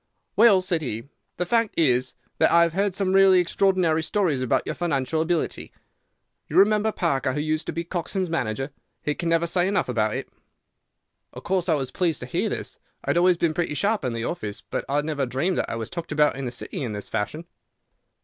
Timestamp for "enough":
9.67-9.87